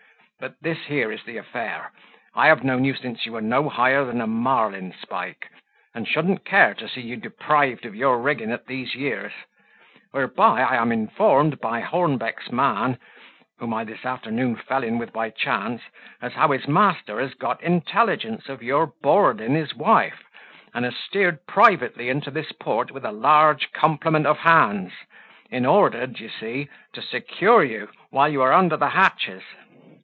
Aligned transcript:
But 0.39 0.55
this 0.59 0.85
here 0.87 1.11
is 1.11 1.23
the 1.23 1.37
affair: 1.37 1.91
I 2.33 2.47
have 2.47 2.63
known 2.63 2.83
you 2.83 2.95
since 2.95 3.27
you 3.27 3.33
were 3.33 3.41
no 3.43 3.69
higher 3.69 4.03
than 4.03 4.19
a 4.21 4.25
marlinspike, 4.25 5.47
and 5.93 6.07
shouldn't 6.07 6.45
care 6.45 6.73
to 6.73 6.89
see 6.89 7.01
you 7.01 7.15
deprived 7.15 7.85
of 7.85 7.93
your 7.95 8.17
rigging 8.19 8.51
at 8.51 8.65
these 8.65 8.95
years; 8.95 9.33
whereby 10.09 10.61
I 10.61 10.77
am 10.81 10.91
informed 10.91 11.59
by 11.61 11.81
Hornbeck's 11.81 12.51
man, 12.51 12.97
whom 13.59 13.71
I 13.71 13.83
this 13.83 14.03
afternoon 14.03 14.55
fell 14.55 14.83
in 14.83 14.97
with 14.97 15.13
by 15.13 15.29
chance, 15.29 15.83
as 16.23 16.33
how 16.33 16.49
his 16.49 16.67
master 16.67 17.19
has 17.19 17.35
got 17.35 17.61
intelligence 17.61 18.49
of 18.49 18.63
your 18.63 18.95
boarding 19.03 19.53
his 19.53 19.75
wife, 19.75 20.23
and 20.73 20.85
has 20.85 20.97
steered 20.97 21.45
privately 21.45 22.09
into 22.09 22.31
this 22.31 22.51
port 22.51 22.89
with 22.89 23.05
a 23.05 23.11
large 23.11 23.71
complement 23.73 24.25
of 24.25 24.39
hands, 24.39 24.91
in 25.51 25.67
order, 25.67 26.07
d'ye 26.07 26.29
see, 26.39 26.67
to 26.93 27.01
secure 27.03 27.63
you 27.63 27.89
while 28.09 28.27
you 28.27 28.41
are 28.41 28.53
under 28.53 28.75
the 28.75 28.89
hatches. 28.89 29.43